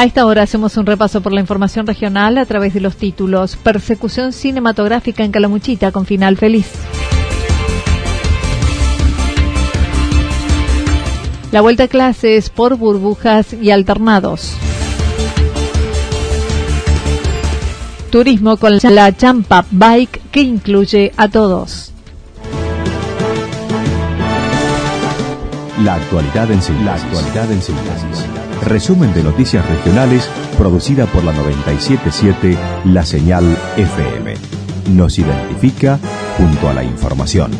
[0.00, 3.56] A esta hora hacemos un repaso por la información regional a través de los títulos
[3.56, 6.72] Persecución cinematográfica en Calamuchita con final feliz.
[11.52, 14.54] La vuelta a clases por burbujas y alternados.
[18.10, 21.92] Turismo con la Champa Bike que incluye a todos.
[25.84, 26.84] La actualidad en síntesis.
[26.84, 28.26] La actualidad en síntesis.
[28.66, 30.28] Resumen de noticias regionales
[30.58, 34.34] producida por la 977 La Señal FM.
[34.90, 35.98] Nos identifica
[36.36, 37.50] junto a la información.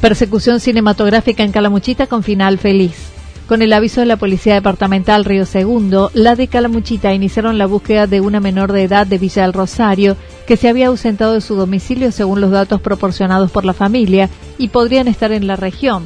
[0.00, 3.13] Persecución cinematográfica en Calamuchita con final feliz.
[3.46, 8.06] Con el aviso de la Policía Departamental Río Segundo, la de Calamuchita iniciaron la búsqueda
[8.06, 11.54] de una menor de edad de Villa del Rosario que se había ausentado de su
[11.54, 16.04] domicilio según los datos proporcionados por la familia y podrían estar en la región.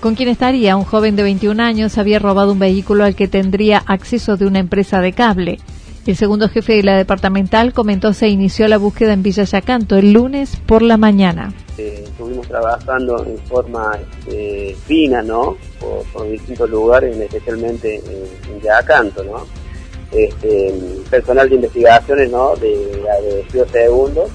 [0.00, 3.82] Con quien estaría un joven de 21 años había robado un vehículo al que tendría
[3.86, 5.58] acceso de una empresa de cable.
[6.06, 10.12] El segundo jefe de la departamental comentó se inició la búsqueda en Villa Yacanto el
[10.12, 11.54] lunes por la mañana.
[11.78, 15.56] Eh, estuvimos trabajando en forma este, fina, ¿no?
[16.12, 19.46] Por, distintos lugares, especialmente en, Yacanto, ¿no?
[20.12, 20.74] Este,
[21.10, 22.54] personal de investigaciones, ¿no?
[22.56, 24.28] De, de Río Segundo,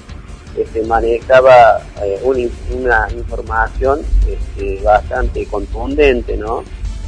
[0.56, 6.64] este, manejaba eh, una, información este, bastante contundente, ¿no?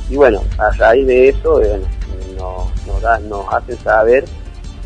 [0.09, 1.81] Y bueno, a raíz de eso, eh,
[2.37, 4.25] nos, da, nos hacen saber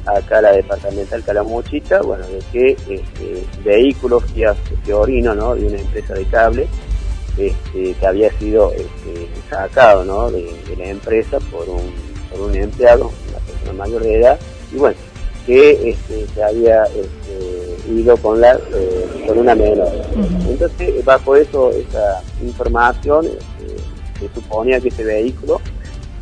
[0.07, 4.25] acá la departamental Calamuchita, bueno, de que este, vehículos
[4.85, 5.55] Fiorino, ¿no?
[5.55, 6.69] De una empresa de cable,
[7.37, 10.31] este, que había sido este, sacado, ¿no?
[10.31, 10.47] De,
[10.77, 11.93] la empresa por un,
[12.31, 14.39] por un empleado, una persona mayor de edad,
[14.73, 14.97] y bueno,
[15.47, 19.91] que este, se había este, ido con la eh, con una menor.
[20.49, 23.77] Entonces, bajo eso, esa información, este,
[24.21, 25.61] se suponía que ese vehículo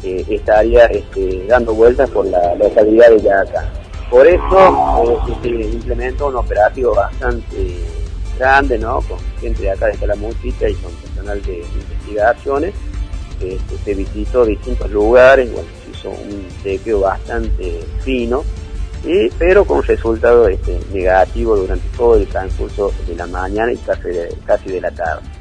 [0.04, 3.64] estaría este, dando vueltas por la localidad de Yaca.
[4.10, 7.78] Por eso eh, se implementó un operativo bastante
[8.38, 9.00] grande, ¿no?
[9.02, 12.74] Con gente de acá de Calamuchita y con personal de investigaciones.
[13.40, 18.44] Este, se visitó distintos lugares, bueno, se hizo un chequeo bastante fino,
[19.38, 24.08] pero con resultado este, negativo durante todo el transcurso de la mañana y casi
[24.46, 25.33] casi de la tarde.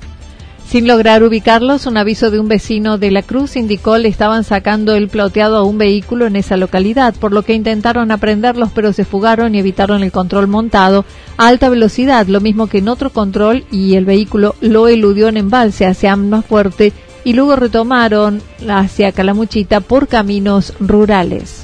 [0.68, 4.96] Sin lograr ubicarlos, un aviso de un vecino de la Cruz indicó le estaban sacando
[4.96, 9.06] el ploteado a un vehículo en esa localidad, por lo que intentaron aprenderlos pero se
[9.06, 11.06] fugaron y evitaron el control montado
[11.38, 15.38] a alta velocidad, lo mismo que en otro control y el vehículo lo eludió en
[15.38, 16.91] embalse hacia más fuerte
[17.23, 21.63] y luego retomaron hacia Calamuchita por caminos rurales.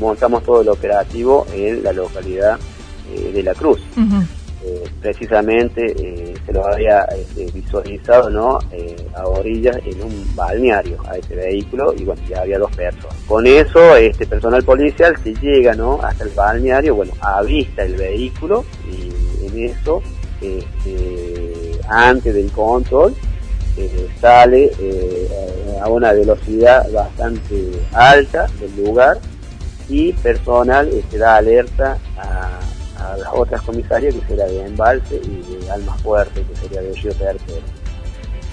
[0.00, 2.58] Montamos todo el operativo en la localidad
[3.14, 3.80] eh, de la Cruz.
[4.68, 8.58] Eh, precisamente eh, se lo había este, visualizado ¿no?
[8.72, 13.14] Eh, a orillas en un balneario a ese vehículo y bueno, ya había dos personas.
[13.28, 16.00] Con eso, este personal policial se llega ¿no?
[16.02, 20.02] hasta el balneario, bueno, avista el vehículo y en eso,
[20.40, 23.14] este, antes del control,
[24.20, 24.72] sale
[25.80, 29.18] a una velocidad bastante alta del lugar
[29.88, 32.58] y personal este, da alerta a
[32.98, 36.92] a las otras comisarias, que sería de Embalse, y de Alma Fuerte, que sería de
[36.94, 37.60] Río Tercero.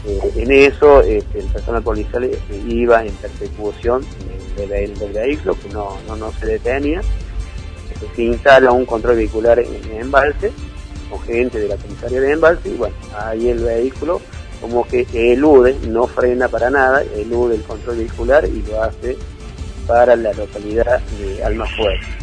[0.06, 4.06] Eh, en eso, este, el personal policial este, iba en persecución
[4.58, 7.02] del, vehículo, que no, no, se detenía.
[7.92, 10.52] Este, se instala un control vehicular en, Embalse,
[11.10, 14.22] con gente de la comisaría de Embalse, y bueno, ahí el vehículo
[14.60, 19.18] como que elude, no frena para nada, elude el control vehicular y lo hace
[19.86, 22.23] para la localidad de Alma Fuerte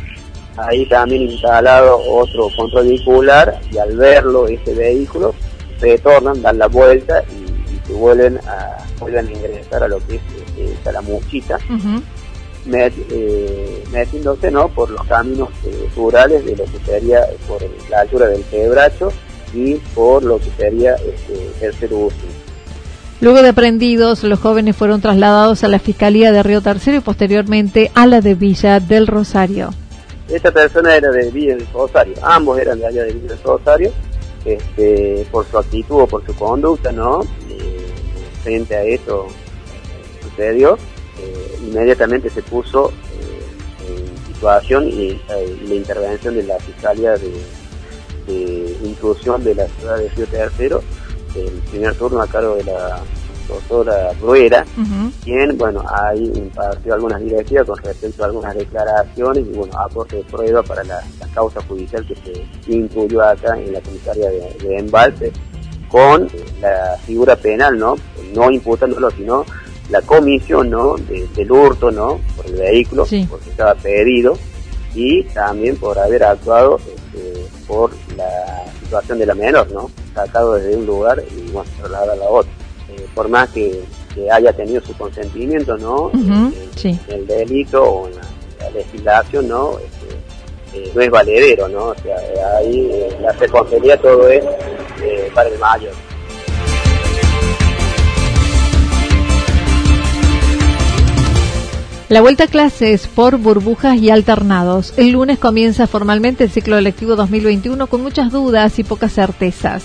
[0.56, 5.34] ahí también instalado otro control vehicular y al verlo ese vehículo
[5.80, 7.50] retornan, dan la vuelta y,
[7.86, 10.22] se vuelven a, vuelven a ingresar a lo que es
[10.58, 11.58] eh, la mochita,
[12.72, 14.68] eh, metiéndose ¿no?
[14.68, 17.60] por los caminos eh, rurales de lo que sería por
[17.90, 19.10] la altura del quebracho
[19.54, 22.16] y por lo que sería este, tercer uso.
[23.20, 27.90] Luego de aprendidos, los jóvenes fueron trasladados a la Fiscalía de Río Tercero y posteriormente
[27.94, 29.74] a la de Villa del Rosario.
[30.30, 33.92] Esta persona era de Villa del Rosario, ambos eran de allá de Villa del Rosario,
[34.44, 37.22] este, por su actitud o por su conducta, ¿no?
[37.48, 37.86] Eh,
[38.42, 39.26] frente a esto
[40.22, 40.78] sucedió,
[41.18, 45.20] eh, inmediatamente se puso eh, en situación y,
[45.68, 47.32] la intervención de la Fiscalía de,
[48.26, 50.82] de Inclusión de la ciudad de Río Tercero,
[51.34, 53.02] el primer turno a cargo de la
[53.50, 54.64] doctora Ruera,
[55.24, 60.24] quien, bueno, ahí impartió algunas directivas con respecto a algunas declaraciones y, bueno, aporte de
[60.24, 61.02] prueba para la,
[61.34, 65.32] causa judicial que se incluyó acá en la comisaría de, Embalse
[65.88, 66.28] con
[66.60, 67.96] la figura penal, ¿no?
[68.34, 69.44] No imputándolo, sino
[69.90, 70.96] la comisión, ¿no?
[70.96, 72.20] del hurto, ¿no?
[72.36, 74.36] Por el vehículo, porque estaba pedido
[74.94, 79.90] y también por haber actuado este, por la situación de la menor, ¿no?
[80.14, 82.59] Sacado desde un lugar y, bueno, trasladado a la otra
[83.14, 83.82] por más que,
[84.30, 86.10] haya tenido su consentimiento, ¿no?
[86.12, 86.52] en,
[87.08, 89.78] el delito o en la, legislación, ¿no?
[89.78, 91.86] Este, eh, no es valedero, ¿no?
[91.86, 92.16] O sea,
[92.58, 94.44] ahí eh, la responsabilidad todo es
[95.02, 95.92] eh, para el mayor.
[102.08, 104.94] La vuelta a clases por burbujas y alternados.
[104.96, 109.84] El lunes comienza formalmente el ciclo electivo 2021 con muchas dudas y pocas certezas.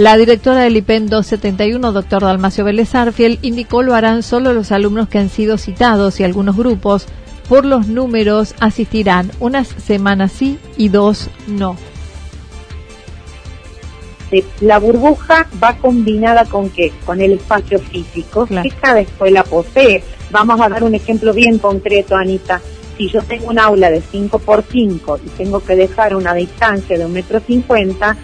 [0.00, 5.10] La directora del IPEN 271, doctor Dalmacio Vélez Arfiel, indicó lo harán solo los alumnos
[5.10, 7.06] que han sido citados y algunos grupos
[7.50, 11.76] por los números asistirán unas semanas sí y dos no.
[14.62, 16.94] La burbuja va combinada con qué?
[17.04, 20.02] Con el espacio físico que cada escuela posee.
[20.30, 22.62] Vamos a dar un ejemplo bien concreto, Anita.
[22.96, 26.96] Si yo tengo un aula de 5 por 5 y tengo que dejar una distancia
[26.96, 28.16] de un metro cincuenta,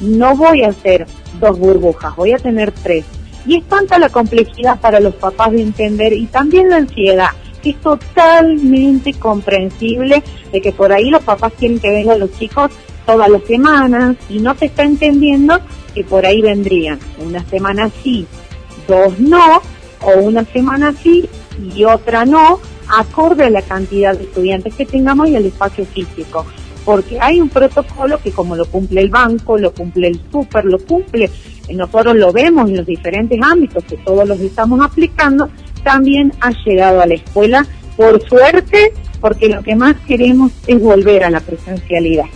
[0.00, 1.06] no voy a hacer
[1.38, 3.04] dos burbujas, voy a tener tres.
[3.46, 7.30] Y es tanta la complejidad para los papás de entender y también la ansiedad,
[7.62, 12.70] que es totalmente comprensible de que por ahí los papás quieren que vengan los chicos
[13.06, 15.58] todas las semanas y no se está entendiendo
[15.94, 18.26] que por ahí vendrían una semana sí,
[18.86, 19.60] dos no,
[20.02, 21.28] o una semana sí
[21.74, 26.46] y otra no, acorde a la cantidad de estudiantes que tengamos y el espacio físico
[26.84, 30.78] porque hay un protocolo que como lo cumple el banco, lo cumple el súper, lo
[30.78, 31.30] cumple,
[31.72, 35.48] nosotros lo vemos en los diferentes ámbitos que todos los estamos aplicando,
[35.84, 37.66] también ha llegado a la escuela,
[37.96, 42.26] por suerte, porque lo que más queremos es volver a la presencialidad.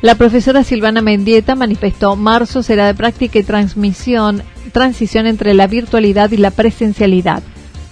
[0.00, 4.42] La profesora Silvana Mendieta manifestó marzo será de práctica y transmisión,
[4.72, 7.42] transición entre la virtualidad y la presencialidad.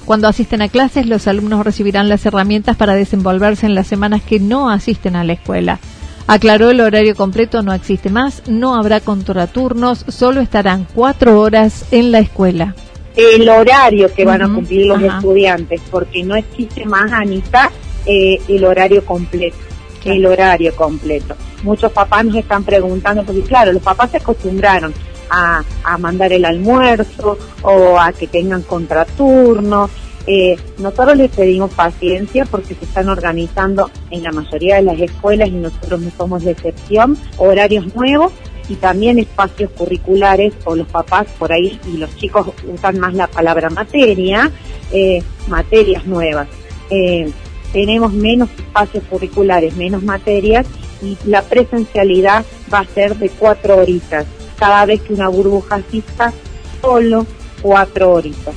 [0.06, 4.38] Cuando asisten a clases, los alumnos recibirán las herramientas para desenvolverse en las semanas que
[4.38, 5.80] no asisten a la escuela.
[6.28, 12.12] Aclaró el horario completo no existe más, no habrá contraturnos, solo estarán cuatro horas en
[12.12, 12.76] la escuela.
[13.16, 17.72] El horario que van a cumplir los estudiantes, porque no existe más, Anita,
[18.06, 19.56] eh, el horario completo.
[20.04, 21.34] El horario completo.
[21.64, 24.94] Muchos papás nos están preguntando, porque claro, los papás se acostumbraron
[25.30, 29.90] a, mandar el almuerzo o a que tengan contraturnos.
[30.26, 35.48] Eh, nosotros les pedimos paciencia porque se están organizando en la mayoría de las escuelas
[35.48, 38.32] y nosotros no somos de excepción, horarios nuevos
[38.68, 43.28] y también espacios curriculares o los papás por ahí y los chicos usan más la
[43.28, 44.50] palabra materia,
[44.92, 46.48] eh, materias nuevas.
[46.90, 47.30] Eh,
[47.72, 50.66] tenemos menos espacios curriculares, menos materias
[51.02, 54.26] y la presencialidad va a ser de cuatro horitas
[54.58, 56.32] cada vez que una burbuja asista,
[56.80, 57.26] solo
[57.62, 58.54] cuatro horitas.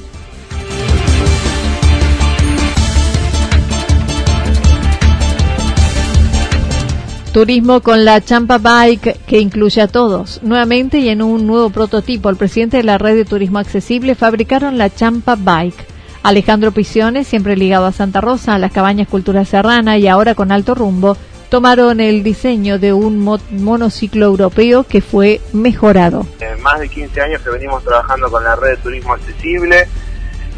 [7.31, 10.41] Turismo con la Champa Bike que incluye a todos.
[10.41, 14.79] Nuevamente y en un nuevo prototipo, el presidente de la red de turismo accesible fabricaron
[14.79, 15.85] la Champa Bike.
[16.23, 20.51] Alejandro Pisiones, siempre ligado a Santa Rosa, a las cabañas Cultura Serrana y ahora con
[20.51, 21.17] alto rumbo,
[21.49, 23.19] tomaron el diseño de un
[23.51, 26.25] monociclo europeo que fue mejorado.
[26.61, 29.87] más de 15 años que venimos trabajando con la red de turismo accesible,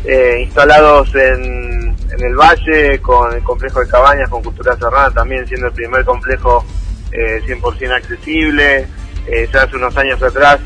[0.06, 1.71] eh, instalados en,
[2.20, 6.66] el valle con el complejo de cabañas con Cultura Serrana, también siendo el primer complejo
[7.12, 8.88] 100% eh, accesible.
[9.28, 10.60] Eh, ya hace unos años atrás,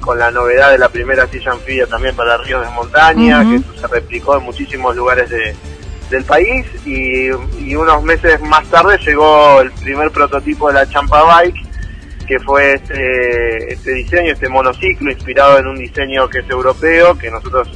[0.00, 3.86] con la novedad de la primera silla anfibia también para ríos de montaña, que se
[3.86, 5.54] replicó en muchísimos lugares de,
[6.10, 11.62] del país y, unos meses más tarde llegó el primer prototipo de la Champa Bike,
[12.26, 17.30] que fue este, este diseño, este monociclo inspirado en un diseño que es europeo, que
[17.30, 17.68] nosotros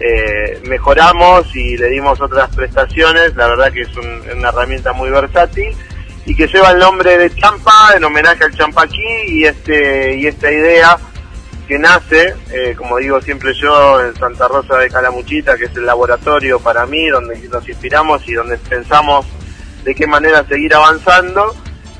[0.00, 5.76] eh, mejoramos y le dimos otras prestaciones, la verdad que es una herramienta muy versátil
[6.24, 10.50] y que lleva el nombre de Champa en homenaje al Champaquí y este y esta
[10.50, 10.98] idea
[11.68, 15.86] que nace, eh, como digo siempre yo, en Santa Rosa de Calamuchita, que es el
[15.86, 19.24] laboratorio para mí, donde nos inspiramos y donde pensamos
[19.84, 21.54] de qué manera seguir avanzando.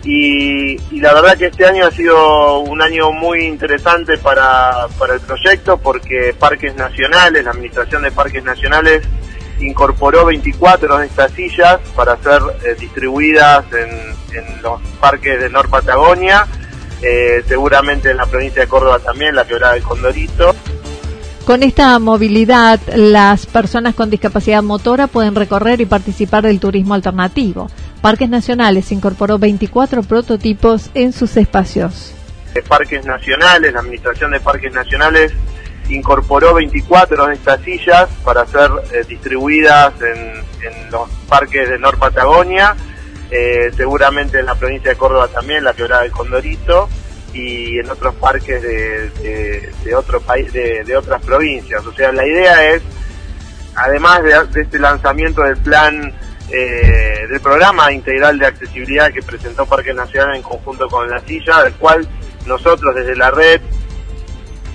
[0.04, 5.20] Y, la verdad que este año ha sido un año muy interesante para, para el
[5.20, 9.02] proyecto porque Parques Nacionales, la Administración de Parques Nacionales,
[9.60, 14.20] incorporó 24 de estas sillas para ser eh, distribuidas en,
[14.62, 16.46] los parques de Nor Patagonia
[17.02, 20.54] eh, seguramente en la provincia de Córdoba también, la quebrada del Condorito.
[21.46, 27.68] Con esta movilidad, las personas con discapacidad motora pueden recorrer y participar del turismo alternativo.
[28.00, 32.14] Parques Nacionales incorporó 24 prototipos en sus espacios.
[32.68, 35.32] Parques Nacionales, la Administración de Parques Nacionales
[35.88, 40.40] incorporó 24 de estas sillas para ser eh, distribuidas en,
[40.90, 42.76] los parques de Nor Patagonia
[43.30, 46.88] eh, seguramente en la provincia de Córdoba también, la quebrada del Condorito,
[47.32, 51.84] y en otros parques de, de, otro país, de, otras provincias.
[51.86, 52.82] O sea, la idea es,
[53.76, 56.12] además de, este lanzamiento del plan,
[56.52, 61.62] eh, del programa integral de accesibilidad que presentó Parque Nacional en conjunto con la silla,
[61.62, 62.08] del cual
[62.46, 63.60] nosotros desde la red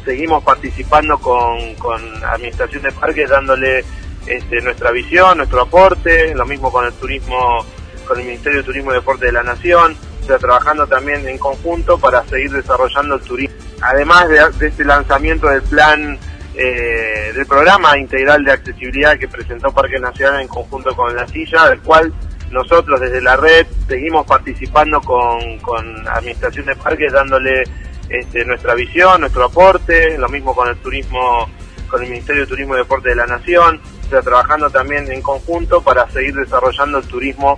[0.05, 3.83] seguimos participando con, con Administración de Parques, dándole
[4.27, 7.65] este, nuestra visión, nuestro aporte, lo mismo con el turismo
[8.05, 11.37] con el Ministerio de Turismo y Deporte de la Nación, o sea, trabajando también en
[11.37, 13.55] conjunto para seguir desarrollando el turismo.
[13.81, 16.17] Además de, este lanzamiento del plan,
[16.57, 21.69] eh, del programa integral de accesibilidad que presentó Parque Nacional en conjunto con la silla,
[21.69, 22.13] del cual
[22.51, 27.63] nosotros desde la red seguimos participando con, con Administración de Parques, dándole
[28.09, 31.49] este, nuestra visión, nuestro aporte, lo mismo con el turismo,
[31.87, 35.21] con el Ministerio de Turismo y Deporte de la Nación, o sea, trabajando también en
[35.21, 37.57] conjunto para seguir desarrollando el turismo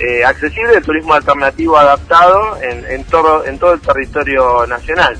[0.00, 5.18] eh, accesible el turismo alternativo adaptado en, todo, en todo el territorio nacional.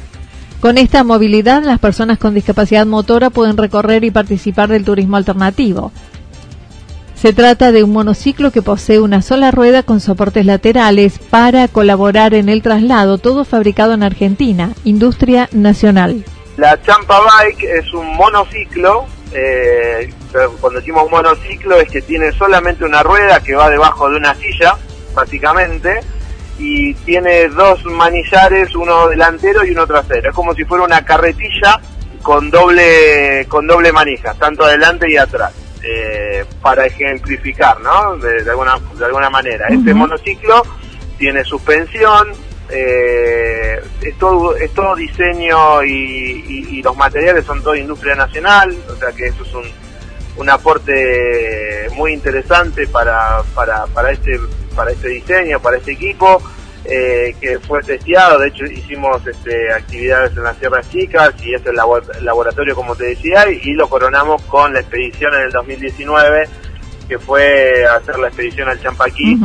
[0.60, 5.92] Con esta movilidad, las personas con discapacidad motora pueden recorrer y participar del turismo alternativo.
[7.14, 12.34] Se trata de un monociclo que posee una sola rueda con soportes laterales para colaborar
[12.34, 16.24] en el traslado, todo fabricado en Argentina, industria nacional.
[16.56, 20.10] La Champa Bike es un monociclo eh,
[20.60, 24.76] cuando decimos monociclo es que tiene solamente una rueda que va debajo de una silla,
[25.14, 26.00] básicamente,
[26.58, 30.30] y tiene dos manillares, uno delantero y uno trasero.
[30.30, 31.80] Es como si fuera una carretilla
[32.22, 38.16] con doble con doble manija, tanto adelante y atrás, eh, para ejemplificar, ¿no?
[38.16, 39.68] De, alguna de alguna manera.
[39.68, 40.62] Este monociclo
[41.16, 42.32] tiene suspensión,
[42.70, 49.10] eh, es, todo, es todo diseño y, los materiales son todo industria nacional, o sea
[49.12, 49.64] que eso es un,
[50.38, 54.38] un aporte muy interesante para, para, para, este,
[54.74, 56.42] para este diseño, para este equipo.
[56.84, 61.60] Eh, que fue testeado, de hecho hicimos este, actividades en las Sierras Chicas y es
[61.66, 66.48] el, laboratorio como te decía y, lo coronamos con la expedición en el 2019
[67.06, 69.38] que fue hacer la expedición al Champaquí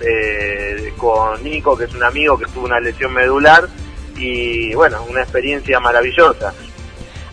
[0.00, 3.68] eh, con Nico, que es un amigo que tuvo una lesión medular
[4.16, 6.52] y bueno, una experiencia maravillosa.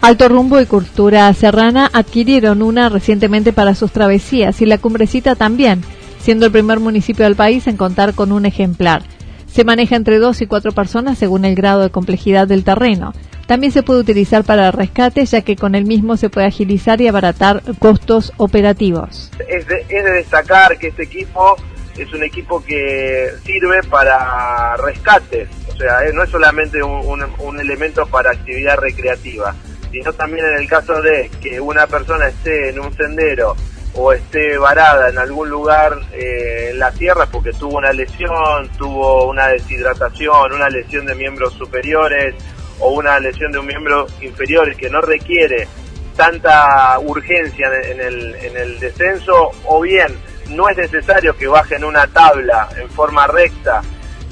[0.02, 5.82] Alto Rumbo y Cultura Serrana adquirieron una recientemente para sus travesías y la Cumbrecita también,
[6.20, 9.02] siendo el primer municipio del país en contar con un ejemplar.
[9.48, 13.14] Se maneja entre dos y cuatro personas según el grado de complejidad del terreno.
[13.48, 17.08] También se puede utilizar para rescate, ya que con el mismo se puede agilizar y
[17.08, 19.32] abaratar costos operativos.
[19.48, 21.56] Es de, es de destacar que este equipo
[21.98, 28.06] es un equipo que sirve para rescates, o sea, eh, no es solamente un, elemento
[28.06, 29.56] para actividad recreativa,
[29.92, 33.56] sino también en el caso de que una persona esté en un sendero
[33.94, 39.28] o esté varada en algún lugar eh, en la tierra porque tuvo una lesión, tuvo
[39.30, 42.36] una deshidratación, una lesión de miembros superiores
[42.80, 45.68] o una lesión de un miembro inferior que no requiere
[46.16, 50.16] tanta urgencia en el, en el descenso o bien
[50.50, 53.82] no es necesario que bajen una tabla en forma recta,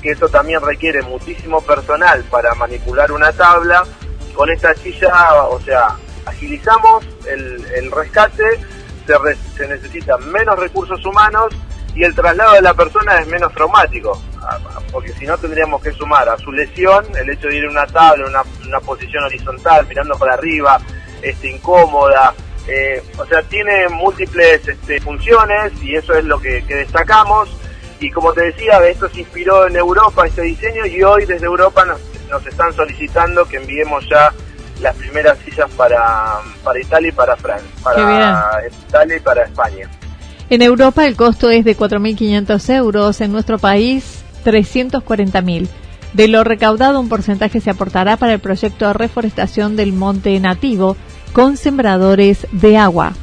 [0.01, 3.83] que eso también requiere muchísimo personal para manipular una tabla.
[4.35, 8.59] Con esta silla, o sea, agilizamos el, rescate,
[9.07, 11.53] se, se necesitan menos recursos humanos
[11.95, 14.21] y el traslado de la persona es menos traumático,
[14.91, 17.87] porque si no tendríamos que sumar a su lesión el hecho de ir en una
[17.87, 20.79] tabla, en una, posición horizontal, mirando para arriba,
[21.21, 22.33] este, incómoda,
[22.67, 27.47] Eh, o sea, tiene múltiples este, funciones y eso es lo que, destacamos.
[27.99, 31.85] Y como te decía, esto se inspiró en Europa, este diseño, y hoy desde Europa
[31.85, 34.31] nos, nos están solicitando que enviemos ya
[34.81, 39.89] las primeras sillas para, para Italia y para Francia, para Italia y para España.
[40.49, 45.67] En Europa el costo es de 4.500 euros, en nuestro país 340.000.
[46.13, 50.95] De lo recaudado un porcentaje se aportará para el proyecto de reforestación del monte nativo
[51.33, 53.13] con sembradores de agua.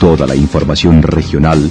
[0.00, 1.70] Toda la información regional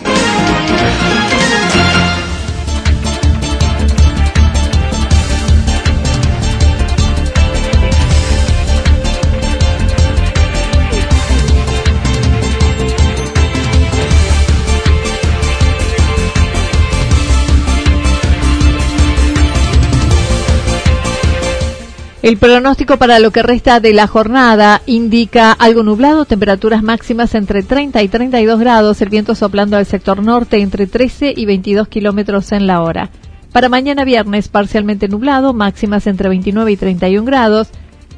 [22.21, 27.63] El pronóstico para lo que resta de la jornada indica algo nublado, temperaturas máximas entre
[27.63, 32.51] 30 y 32 grados, el viento soplando al sector norte entre 13 y 22 kilómetros
[32.51, 33.09] en la hora.
[33.51, 37.69] Para mañana viernes, parcialmente nublado, máximas entre 29 y 31 grados,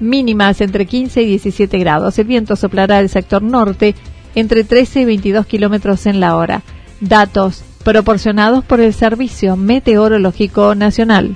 [0.01, 2.19] mínimas entre 15 y 17 grados.
[2.19, 3.95] El viento soplará al sector norte
[4.35, 6.61] entre 13 y 22 kilómetros en la hora.
[6.99, 11.35] Datos proporcionados por el Servicio Meteorológico Nacional.